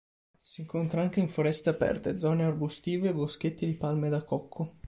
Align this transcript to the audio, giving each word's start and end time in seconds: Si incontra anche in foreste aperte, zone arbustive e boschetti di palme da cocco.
Si 0.39 0.61
incontra 0.61 1.01
anche 1.03 1.19
in 1.19 1.29
foreste 1.29 1.69
aperte, 1.69 2.17
zone 2.17 2.43
arbustive 2.43 3.09
e 3.09 3.13
boschetti 3.13 3.67
di 3.67 3.75
palme 3.75 4.09
da 4.09 4.23
cocco. 4.23 4.77